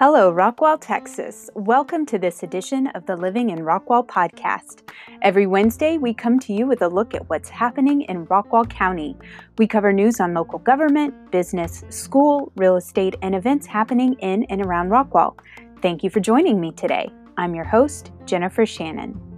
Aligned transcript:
Hello, 0.00 0.30
Rockwall, 0.30 0.78
Texas. 0.78 1.48
Welcome 1.54 2.04
to 2.06 2.18
this 2.18 2.42
edition 2.42 2.88
of 2.88 3.06
the 3.06 3.16
Living 3.16 3.48
in 3.48 3.60
Rockwall 3.60 4.06
podcast. 4.06 4.86
Every 5.22 5.46
Wednesday, 5.46 5.96
we 5.96 6.12
come 6.12 6.38
to 6.40 6.52
you 6.52 6.66
with 6.66 6.82
a 6.82 6.88
look 6.88 7.14
at 7.14 7.30
what's 7.30 7.48
happening 7.48 8.02
in 8.02 8.26
Rockwall 8.26 8.68
County. 8.68 9.16
We 9.56 9.66
cover 9.66 9.94
news 9.94 10.20
on 10.20 10.34
local 10.34 10.58
government, 10.58 11.30
business, 11.30 11.82
school, 11.88 12.52
real 12.56 12.76
estate, 12.76 13.16
and 13.22 13.34
events 13.34 13.66
happening 13.66 14.12
in 14.20 14.44
and 14.44 14.60
around 14.60 14.90
Rockwall. 14.90 15.38
Thank 15.80 16.04
you 16.04 16.10
for 16.10 16.20
joining 16.20 16.60
me 16.60 16.72
today. 16.72 17.08
I'm 17.38 17.54
your 17.54 17.64
host, 17.64 18.12
Jennifer 18.26 18.66
Shannon. 18.66 19.29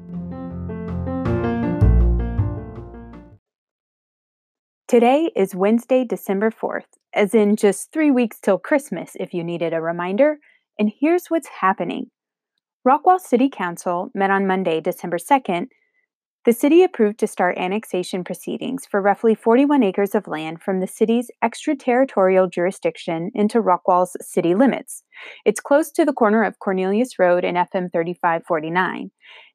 Today 4.93 5.31
is 5.35 5.55
Wednesday, 5.55 6.05
December 6.05 6.51
4th, 6.51 6.85
as 7.15 7.35
in 7.35 7.57
just 7.57 7.91
three 7.95 8.11
weeks 8.11 8.39
till 8.39 8.59
Christmas 8.59 9.13
if 9.19 9.33
you 9.33 9.43
needed 9.43 9.73
a 9.73 9.81
reminder. 9.81 10.37
And 10.79 10.93
here's 11.01 11.29
what's 11.29 11.49
happening 11.49 12.11
Rockwall 12.87 13.19
City 13.19 13.49
Council 13.49 14.11
met 14.15 14.29
on 14.29 14.47
Monday, 14.47 14.83
December 14.83 15.17
2nd. 15.17 15.69
The 16.45 16.53
city 16.53 16.83
approved 16.83 17.19
to 17.21 17.27
start 17.27 17.57
annexation 17.57 18.23
proceedings 18.23 18.85
for 18.85 19.01
roughly 19.01 19.35
41 19.35 19.83
acres 19.83 20.15
of 20.15 20.27
land 20.27 20.61
from 20.61 20.81
the 20.81 20.87
city's 20.87 21.31
extraterritorial 21.43 22.49
jurisdiction 22.49 23.31
into 23.33 23.63
Rockwall's 23.63 24.15
city 24.21 24.55
limits. 24.55 25.05
It's 25.47 25.61
close 25.61 25.91
to 25.93 26.05
the 26.05 26.13
corner 26.13 26.43
of 26.43 26.59
Cornelius 26.59 27.19
Road 27.19 27.47
and 27.47 27.57
FM 27.57 27.91
3549. 27.91 29.11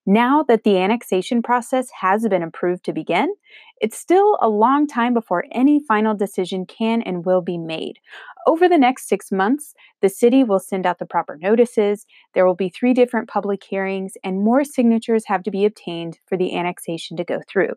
Now 0.10 0.42
that 0.44 0.64
the 0.64 0.78
annexation 0.78 1.42
process 1.42 1.90
has 2.00 2.26
been 2.30 2.42
approved 2.42 2.86
to 2.86 2.94
begin, 2.94 3.36
it's 3.82 3.98
still 3.98 4.38
a 4.42 4.48
long 4.48 4.88
time 4.88 5.14
before 5.14 5.44
any 5.52 5.82
final 5.86 6.16
decision 6.16 6.66
can 6.66 7.02
and 7.02 7.26
will 7.26 7.42
be 7.42 7.58
made. 7.58 8.00
Over 8.48 8.70
the 8.70 8.78
next 8.78 9.10
six 9.10 9.34
months, 9.34 9.74
the 10.02 10.08
city 10.08 10.46
will 10.46 10.60
send 10.60 10.86
out 10.86 11.00
the 11.00 11.06
proper 11.06 11.36
notices, 11.36 12.06
there 12.34 12.46
will 12.46 12.56
be 12.56 12.70
three 12.70 12.94
different 12.94 13.28
public 13.28 13.62
hearings, 13.66 14.14
and 14.24 14.42
more 14.42 14.64
signatures 14.64 15.26
have 15.28 15.44
to 15.44 15.52
be 15.52 15.66
obtained 15.66 16.20
for 16.26 16.38
the 16.38 16.56
annexation 16.56 17.18
to 17.18 17.26
go 17.26 17.42
through. 17.46 17.74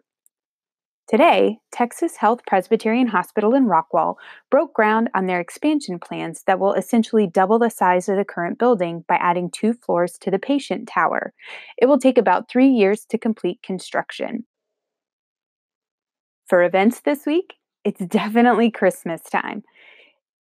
Today, 1.11 1.59
Texas 1.73 2.19
Health 2.19 2.39
Presbyterian 2.47 3.09
Hospital 3.09 3.53
in 3.57 3.67
Rockwall 3.67 4.15
broke 4.49 4.73
ground 4.73 5.11
on 5.13 5.27
their 5.27 5.41
expansion 5.41 5.99
plans 5.99 6.45
that 6.47 6.61
will 6.61 6.73
essentially 6.73 7.27
double 7.27 7.59
the 7.59 7.69
size 7.69 8.09
of 8.09 8.17
the 8.17 8.25
current 8.25 8.61
building 8.61 9.05
by 9.09 9.17
adding 9.17 9.51
two 9.51 9.73
floors 9.73 10.17
to 10.21 10.31
the 10.31 10.39
patient 10.39 10.87
tower. 10.87 11.33
It 11.79 11.87
will 11.87 11.99
take 11.99 12.17
about 12.17 12.49
three 12.49 12.69
years 12.69 13.05
to 13.07 13.19
complete 13.19 13.61
construction. 13.61 14.45
For 16.47 16.63
events 16.63 17.01
this 17.01 17.27
week, 17.27 17.55
it's 17.83 17.99
definitely 18.07 18.71
Christmas 18.71 19.23
time. 19.23 19.65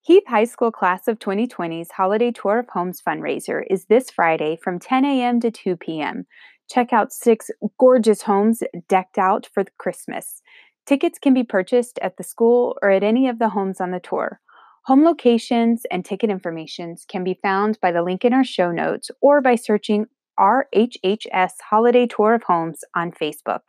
Heath 0.03 0.23
High 0.29 0.45
School 0.45 0.71
Class 0.71 1.09
of 1.09 1.19
2020's 1.19 1.91
Holiday 1.91 2.31
Tour 2.31 2.61
of 2.61 2.69
Homes 2.69 3.03
fundraiser 3.05 3.65
is 3.69 3.87
this 3.87 4.09
Friday 4.09 4.57
from 4.63 4.79
10 4.79 5.05
a.m. 5.05 5.41
to 5.41 5.51
2 5.51 5.77
p.m. 5.77 6.27
Check 6.71 6.93
out 6.93 7.13
six 7.13 7.51
gorgeous 7.79 8.23
homes 8.23 8.63
decked 8.89 9.19
out 9.19 9.49
for 9.53 9.65
Christmas. 9.79 10.41
Tickets 10.87 11.19
can 11.19 11.35
be 11.35 11.43
purchased 11.43 11.99
at 12.01 12.17
the 12.17 12.23
school 12.23 12.77
or 12.81 12.91
at 12.91 13.03
any 13.03 13.29
of 13.29 13.41
the 13.41 13.49
homes 13.49 13.81
on 13.81 13.91
the 13.91 13.99
tour. 13.99 14.41
Home 14.85 15.05
locations 15.05 15.83
and 15.91 16.05
ticket 16.05 16.31
information 16.31 16.95
can 17.09 17.25
be 17.25 17.39
found 17.43 17.79
by 17.81 17.91
the 17.91 18.03
link 18.03 18.25
in 18.25 18.33
our 18.33 18.45
show 18.45 18.71
notes 18.71 19.11
or 19.21 19.41
by 19.41 19.57
searching 19.57 20.07
RHHS 20.39 21.53
Holiday 21.69 22.07
Tour 22.07 22.35
of 22.35 22.45
Homes 22.45 22.81
on 22.95 23.11
Facebook. 23.11 23.61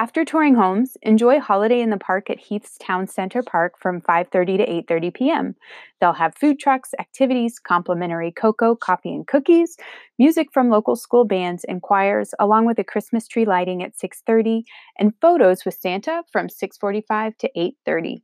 After 0.00 0.24
touring 0.24 0.54
homes, 0.54 0.96
enjoy 1.02 1.40
holiday 1.40 1.82
in 1.82 1.90
the 1.90 1.98
park 1.98 2.30
at 2.30 2.38
Heath's 2.38 2.78
Town 2.78 3.06
Center 3.06 3.42
Park 3.42 3.74
from 3.78 4.00
5:30 4.00 4.56
to 4.56 4.66
8:30 4.66 5.12
p.m. 5.12 5.54
They'll 6.00 6.14
have 6.14 6.34
food 6.34 6.58
trucks, 6.58 6.94
activities, 6.98 7.58
complimentary 7.58 8.32
cocoa, 8.32 8.74
coffee 8.74 9.14
and 9.14 9.26
cookies, 9.26 9.76
music 10.18 10.54
from 10.54 10.70
local 10.70 10.96
school 10.96 11.26
bands 11.26 11.64
and 11.64 11.82
choirs, 11.82 12.32
along 12.38 12.64
with 12.64 12.78
a 12.78 12.82
Christmas 12.92 13.28
tree 13.28 13.44
lighting 13.44 13.82
at 13.82 13.92
6:30 13.94 14.62
and 14.98 15.12
photos 15.20 15.66
with 15.66 15.74
Santa 15.74 16.22
from 16.32 16.48
6:45 16.48 17.36
to 17.36 17.50
8:30. 17.54 18.22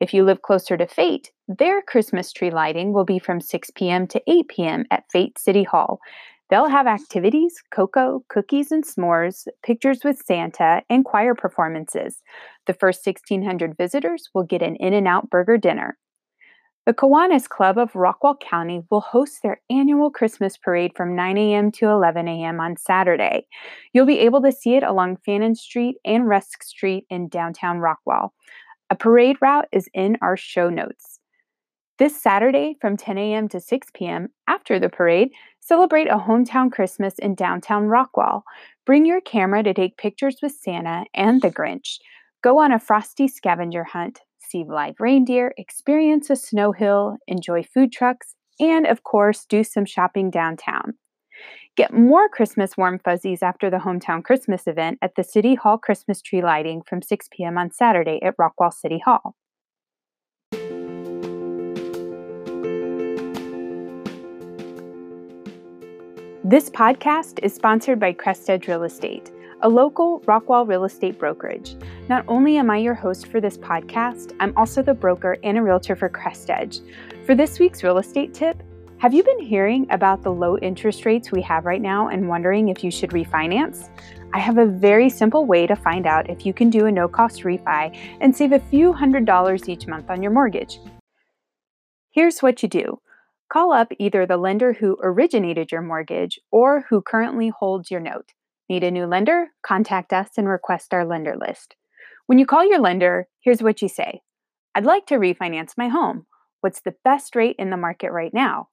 If 0.00 0.12
you 0.12 0.24
live 0.24 0.42
closer 0.42 0.76
to 0.76 0.88
Fate, 0.88 1.30
their 1.46 1.82
Christmas 1.82 2.32
tree 2.32 2.50
lighting 2.50 2.92
will 2.92 3.04
be 3.04 3.20
from 3.20 3.40
6 3.40 3.70
p.m. 3.76 4.08
to 4.08 4.20
8 4.26 4.48
p.m. 4.48 4.84
at 4.90 5.04
Fate 5.12 5.38
City 5.38 5.62
Hall. 5.62 6.00
They'll 6.48 6.68
have 6.68 6.86
activities, 6.86 7.62
cocoa, 7.72 8.24
cookies 8.28 8.70
and 8.70 8.84
s'mores, 8.84 9.48
pictures 9.64 10.04
with 10.04 10.22
Santa, 10.24 10.82
and 10.88 11.04
choir 11.04 11.34
performances. 11.34 12.22
The 12.66 12.74
first 12.74 13.04
1,600 13.04 13.76
visitors 13.76 14.28
will 14.32 14.44
get 14.44 14.62
an 14.62 14.76
In 14.76 14.94
N 14.94 15.06
Out 15.06 15.28
burger 15.28 15.58
dinner. 15.58 15.98
The 16.86 16.94
Kiwanis 16.94 17.48
Club 17.48 17.78
of 17.78 17.94
Rockwall 17.94 18.38
County 18.38 18.80
will 18.92 19.00
host 19.00 19.42
their 19.42 19.60
annual 19.68 20.08
Christmas 20.08 20.56
parade 20.56 20.92
from 20.96 21.16
9 21.16 21.36
a.m. 21.36 21.72
to 21.72 21.86
11 21.86 22.28
a.m. 22.28 22.60
on 22.60 22.76
Saturday. 22.76 23.48
You'll 23.92 24.06
be 24.06 24.20
able 24.20 24.40
to 24.42 24.52
see 24.52 24.76
it 24.76 24.84
along 24.84 25.16
Fannin 25.26 25.56
Street 25.56 25.96
and 26.04 26.28
Rusk 26.28 26.62
Street 26.62 27.04
in 27.10 27.28
downtown 27.28 27.78
Rockwall. 27.78 28.30
A 28.88 28.94
parade 28.94 29.36
route 29.40 29.66
is 29.72 29.88
in 29.94 30.16
our 30.22 30.36
show 30.36 30.70
notes. 30.70 31.15
This 31.98 32.20
Saturday 32.20 32.76
from 32.78 32.98
10 32.98 33.16
a.m. 33.16 33.48
to 33.48 33.58
6 33.58 33.88
p.m., 33.94 34.28
after 34.46 34.78
the 34.78 34.90
parade, 34.90 35.30
celebrate 35.60 36.08
a 36.08 36.18
hometown 36.18 36.70
Christmas 36.70 37.14
in 37.18 37.34
downtown 37.34 37.84
Rockwall. 37.84 38.42
Bring 38.84 39.06
your 39.06 39.22
camera 39.22 39.62
to 39.62 39.72
take 39.72 39.96
pictures 39.96 40.36
with 40.42 40.52
Santa 40.52 41.06
and 41.14 41.40
the 41.40 41.50
Grinch. 41.50 41.96
Go 42.44 42.58
on 42.58 42.70
a 42.70 42.78
frosty 42.78 43.26
scavenger 43.26 43.82
hunt, 43.82 44.20
see 44.38 44.62
live 44.62 44.96
reindeer, 45.00 45.54
experience 45.56 46.28
a 46.28 46.36
snow 46.36 46.72
hill, 46.72 47.16
enjoy 47.26 47.62
food 47.62 47.92
trucks, 47.92 48.34
and 48.60 48.86
of 48.86 49.02
course, 49.02 49.46
do 49.46 49.64
some 49.64 49.86
shopping 49.86 50.30
downtown. 50.30 50.98
Get 51.78 51.94
more 51.94 52.28
Christmas 52.28 52.76
warm 52.76 52.98
fuzzies 52.98 53.42
after 53.42 53.70
the 53.70 53.78
hometown 53.78 54.22
Christmas 54.22 54.66
event 54.66 54.98
at 55.00 55.14
the 55.14 55.24
City 55.24 55.54
Hall 55.54 55.78
Christmas 55.78 56.20
tree 56.20 56.42
lighting 56.42 56.82
from 56.82 57.00
6 57.00 57.28
p.m. 57.32 57.56
on 57.56 57.70
Saturday 57.70 58.20
at 58.22 58.36
Rockwall 58.36 58.72
City 58.72 58.98
Hall. 58.98 59.34
This 66.48 66.70
podcast 66.70 67.40
is 67.42 67.52
sponsored 67.52 67.98
by 67.98 68.12
Crested 68.12 68.68
Real 68.68 68.84
Estate, 68.84 69.32
a 69.62 69.68
local 69.68 70.20
Rockwall 70.28 70.64
real 70.64 70.84
estate 70.84 71.18
brokerage. 71.18 71.74
Not 72.08 72.24
only 72.28 72.56
am 72.56 72.70
I 72.70 72.76
your 72.76 72.94
host 72.94 73.26
for 73.26 73.40
this 73.40 73.58
podcast, 73.58 74.32
I'm 74.38 74.56
also 74.56 74.80
the 74.80 74.94
broker 74.94 75.38
and 75.42 75.58
a 75.58 75.62
realtor 75.62 75.96
for 75.96 76.08
Crested. 76.08 76.78
For 77.24 77.34
this 77.34 77.58
week's 77.58 77.82
real 77.82 77.98
estate 77.98 78.32
tip, 78.32 78.62
have 78.98 79.12
you 79.12 79.24
been 79.24 79.40
hearing 79.40 79.88
about 79.90 80.22
the 80.22 80.30
low 80.30 80.56
interest 80.58 81.04
rates 81.04 81.32
we 81.32 81.42
have 81.42 81.64
right 81.64 81.82
now 81.82 82.10
and 82.10 82.28
wondering 82.28 82.68
if 82.68 82.84
you 82.84 82.92
should 82.92 83.10
refinance? 83.10 83.88
I 84.32 84.38
have 84.38 84.58
a 84.58 84.66
very 84.66 85.10
simple 85.10 85.46
way 85.46 85.66
to 85.66 85.74
find 85.74 86.06
out 86.06 86.30
if 86.30 86.46
you 86.46 86.52
can 86.52 86.70
do 86.70 86.86
a 86.86 86.92
no 86.92 87.08
cost 87.08 87.42
refi 87.42 87.92
and 88.20 88.36
save 88.36 88.52
a 88.52 88.60
few 88.60 88.92
hundred 88.92 89.24
dollars 89.24 89.68
each 89.68 89.88
month 89.88 90.10
on 90.10 90.22
your 90.22 90.30
mortgage. 90.30 90.78
Here's 92.12 92.38
what 92.38 92.62
you 92.62 92.68
do 92.68 93.00
Call 93.48 93.72
up 93.72 93.92
either 93.98 94.26
the 94.26 94.36
lender 94.36 94.72
who 94.72 94.98
originated 95.02 95.70
your 95.70 95.82
mortgage 95.82 96.40
or 96.50 96.84
who 96.88 97.00
currently 97.00 97.48
holds 97.48 97.90
your 97.90 98.00
note. 98.00 98.32
Need 98.68 98.82
a 98.82 98.90
new 98.90 99.06
lender? 99.06 99.48
Contact 99.62 100.12
us 100.12 100.30
and 100.36 100.48
request 100.48 100.92
our 100.92 101.04
lender 101.04 101.36
list. 101.36 101.76
When 102.26 102.38
you 102.38 102.46
call 102.46 102.68
your 102.68 102.80
lender, 102.80 103.28
here's 103.40 103.62
what 103.62 103.80
you 103.80 103.88
say 103.88 104.22
I'd 104.74 104.84
like 104.84 105.06
to 105.06 105.14
refinance 105.14 105.78
my 105.78 105.88
home. 105.88 106.26
What's 106.60 106.80
the 106.80 106.96
best 107.04 107.36
rate 107.36 107.56
in 107.58 107.70
the 107.70 107.76
market 107.76 108.10
right 108.10 108.34
now? 108.34 108.68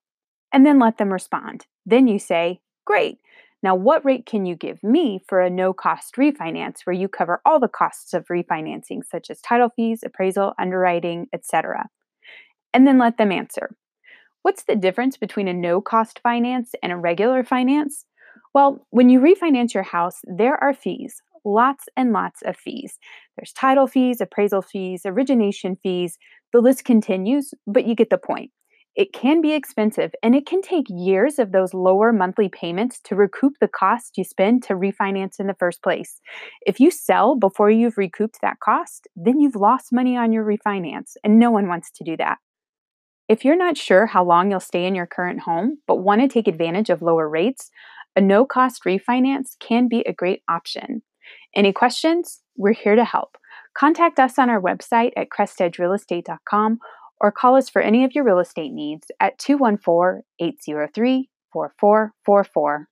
And 0.51 0.65
then 0.65 0.79
let 0.79 0.97
them 0.97 1.13
respond. 1.13 1.67
Then 1.85 2.07
you 2.07 2.17
say, 2.17 2.61
Great. 2.85 3.19
Now, 3.61 3.75
what 3.75 4.03
rate 4.03 4.25
can 4.25 4.45
you 4.45 4.55
give 4.55 4.83
me 4.83 5.21
for 5.27 5.39
a 5.39 5.49
no 5.49 5.71
cost 5.71 6.15
refinance 6.15 6.81
where 6.83 6.93
you 6.93 7.07
cover 7.07 7.39
all 7.45 7.61
the 7.61 7.69
costs 7.69 8.13
of 8.13 8.25
refinancing, 8.27 9.01
such 9.09 9.29
as 9.29 9.39
title 9.39 9.69
fees, 9.73 10.03
appraisal, 10.03 10.53
underwriting, 10.59 11.27
etc.? 11.31 11.87
And 12.73 12.85
then 12.85 12.97
let 12.97 13.17
them 13.17 13.31
answer. 13.31 13.77
What's 14.43 14.63
the 14.65 14.75
difference 14.75 15.17
between 15.17 15.47
a 15.47 15.53
no 15.53 15.81
cost 15.81 16.19
finance 16.21 16.73
and 16.83 16.91
a 16.91 16.97
regular 16.97 17.43
finance? 17.43 18.05
Well, 18.53 18.85
when 18.91 19.09
you 19.09 19.19
refinance 19.19 19.73
your 19.73 19.83
house, 19.83 20.19
there 20.25 20.61
are 20.63 20.73
fees, 20.73 21.21
lots 21.45 21.85
and 21.97 22.11
lots 22.13 22.41
of 22.43 22.55
fees. 22.57 22.99
There's 23.37 23.53
title 23.53 23.87
fees, 23.87 24.21
appraisal 24.21 24.61
fees, 24.61 25.03
origination 25.05 25.77
fees. 25.81 26.17
The 26.51 26.61
list 26.61 26.85
continues, 26.85 27.53
but 27.65 27.85
you 27.85 27.95
get 27.95 28.09
the 28.09 28.17
point. 28.17 28.51
It 28.95 29.11
can 29.11 29.41
be 29.41 29.53
expensive 29.53 30.13
and 30.21 30.35
it 30.35 30.45
can 30.45 30.61
take 30.61 30.85
years 30.87 31.39
of 31.39 31.51
those 31.51 31.73
lower 31.73 32.13
monthly 32.13 32.47
payments 32.47 32.99
to 33.05 33.15
recoup 33.15 33.53
the 33.59 33.67
cost 33.67 34.17
you 34.19 34.23
spend 34.23 34.61
to 34.63 34.75
refinance 34.75 35.39
in 35.39 35.47
the 35.47 35.55
first 35.55 35.81
place. 35.81 36.19
If 36.67 36.79
you 36.79 36.91
sell 36.91 37.35
before 37.35 37.71
you've 37.71 37.97
recouped 37.97 38.39
that 38.41 38.59
cost, 38.59 39.07
then 39.15 39.39
you've 39.39 39.55
lost 39.55 39.91
money 39.91 40.15
on 40.15 40.31
your 40.31 40.45
refinance, 40.45 41.13
and 41.23 41.39
no 41.39 41.49
one 41.49 41.67
wants 41.67 41.89
to 41.91 42.03
do 42.03 42.15
that. 42.17 42.37
If 43.29 43.45
you're 43.45 43.55
not 43.55 43.77
sure 43.77 44.05
how 44.05 44.25
long 44.25 44.51
you'll 44.51 44.59
stay 44.59 44.85
in 44.85 44.95
your 44.95 45.05
current 45.05 45.41
home, 45.41 45.77
but 45.87 45.97
want 45.97 46.21
to 46.21 46.27
take 46.27 46.47
advantage 46.47 46.89
of 46.89 47.01
lower 47.01 47.29
rates, 47.29 47.71
a 48.15 48.21
no 48.21 48.45
cost 48.45 48.83
refinance 48.83 49.57
can 49.59 49.87
be 49.87 50.01
a 50.01 50.13
great 50.13 50.43
option. 50.49 51.03
Any 51.55 51.71
questions? 51.71 52.41
We're 52.57 52.73
here 52.73 52.95
to 52.95 53.05
help. 53.05 53.37
Contact 53.77 54.19
us 54.19 54.37
on 54.37 54.49
our 54.49 54.61
website 54.61 55.13
at 55.15 55.29
crestedgerealestate.com 55.29 56.79
or 57.21 57.31
call 57.31 57.55
us 57.55 57.69
for 57.69 57.81
any 57.81 58.03
of 58.03 58.13
your 58.13 58.25
real 58.25 58.39
estate 58.39 58.73
needs 58.73 59.07
at 59.21 59.39
214 59.39 60.23
803 60.39 61.29
4444. 61.53 62.87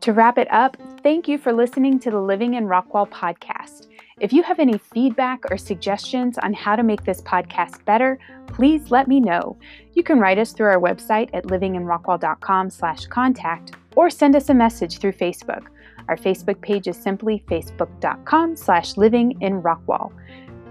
To 0.00 0.12
wrap 0.14 0.38
it 0.38 0.50
up, 0.50 0.78
thank 1.02 1.26
you 1.28 1.38
for 1.38 1.52
listening 1.52 1.98
to 2.00 2.10
the 2.10 2.20
Living 2.20 2.54
in 2.54 2.66
Rockwall 2.66 3.08
podcast. 3.08 3.86
If 4.20 4.32
you 4.32 4.42
have 4.42 4.58
any 4.58 4.78
feedback 4.78 5.48
or 5.50 5.56
suggestions 5.56 6.36
on 6.38 6.52
how 6.52 6.74
to 6.76 6.82
make 6.82 7.04
this 7.04 7.22
podcast 7.22 7.82
better, 7.86 8.18
please 8.46 8.90
let 8.90 9.08
me 9.08 9.18
know. 9.20 9.56
You 9.94 10.02
can 10.02 10.18
write 10.18 10.38
us 10.38 10.52
through 10.52 10.66
our 10.66 10.80
website 10.80 11.30
at 11.32 11.44
livinginrockwall.com/contact 11.44 13.72
or 13.96 14.10
send 14.10 14.36
us 14.36 14.50
a 14.50 14.54
message 14.54 14.98
through 14.98 15.12
Facebook. 15.12 15.68
Our 16.08 16.16
Facebook 16.16 16.60
page 16.60 16.86
is 16.86 16.96
simply 16.96 17.42
facebook.com/livinginrockwall. 17.48 20.12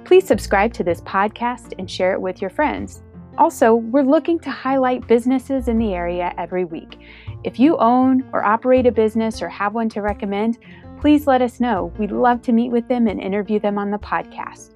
Please 0.05 0.27
subscribe 0.27 0.73
to 0.73 0.83
this 0.83 1.01
podcast 1.01 1.73
and 1.79 1.89
share 1.89 2.13
it 2.13 2.21
with 2.21 2.39
your 2.41 2.51
friends. 2.51 3.01
Also, 3.37 3.75
we're 3.75 4.03
looking 4.03 4.37
to 4.39 4.49
highlight 4.49 5.07
businesses 5.07 5.69
in 5.69 5.77
the 5.77 5.93
area 5.93 6.33
every 6.37 6.65
week. 6.65 6.99
If 7.43 7.59
you 7.59 7.77
own 7.77 8.27
or 8.33 8.43
operate 8.43 8.85
a 8.85 8.91
business 8.91 9.41
or 9.41 9.49
have 9.49 9.73
one 9.73 9.89
to 9.89 10.01
recommend, 10.01 10.57
please 10.99 11.27
let 11.27 11.41
us 11.41 11.59
know. 11.59 11.93
We'd 11.97 12.11
love 12.11 12.41
to 12.43 12.51
meet 12.51 12.71
with 12.71 12.87
them 12.87 13.07
and 13.07 13.19
interview 13.19 13.59
them 13.59 13.77
on 13.77 13.91
the 13.91 13.97
podcast. 13.97 14.71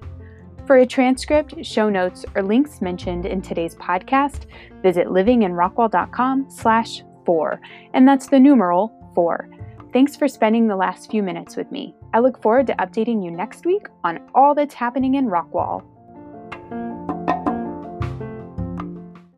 For 0.66 0.76
a 0.76 0.86
transcript, 0.86 1.62
show 1.64 1.90
notes, 1.90 2.24
or 2.34 2.42
links 2.42 2.80
mentioned 2.80 3.26
in 3.26 3.42
today's 3.42 3.74
podcast, 3.74 4.46
visit 4.82 5.08
livinginrockwall.com 5.08 6.46
slash 6.48 7.02
four, 7.26 7.60
and 7.92 8.08
that's 8.08 8.28
the 8.28 8.40
numeral 8.40 9.12
four. 9.14 9.50
Thanks 9.92 10.16
for 10.16 10.26
spending 10.26 10.66
the 10.66 10.76
last 10.76 11.10
few 11.10 11.22
minutes 11.22 11.54
with 11.54 11.70
me. 11.70 11.94
I 12.14 12.20
look 12.20 12.40
forward 12.40 12.66
to 12.68 12.74
updating 12.76 13.22
you 13.22 13.30
next 13.30 13.66
week 13.66 13.86
on 14.04 14.20
all 14.34 14.54
that's 14.54 14.74
happening 14.74 15.16
in 15.16 15.26
Rockwall. 15.26 15.84